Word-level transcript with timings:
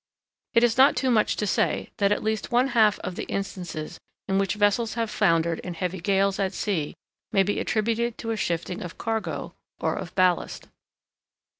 It 0.55 0.63
is 0.63 0.79
not 0.79 0.95
too 0.95 1.11
much 1.11 1.35
to 1.35 1.45
say 1.45 1.91
that 1.97 2.11
at 2.11 2.23
least 2.23 2.51
one 2.51 2.69
half 2.69 2.97
of 3.01 3.13
the 3.13 3.25
instances 3.25 3.99
in 4.27 4.39
which 4.39 4.55
vessels 4.55 4.95
have 4.95 5.11
foundered 5.11 5.59
in 5.59 5.75
heavy 5.75 5.99
gales 6.01 6.39
at 6.39 6.53
sea 6.55 6.95
may 7.31 7.43
be 7.43 7.59
attributed 7.59 8.17
to 8.17 8.31
a 8.31 8.35
shifting 8.35 8.81
of 8.81 8.97
cargo 8.97 9.53
or 9.79 9.93
of 9.93 10.15
ballast. 10.15 10.69